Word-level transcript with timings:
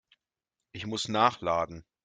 Ich 0.71 0.87
muss 0.87 1.09
nachladen. 1.09 1.85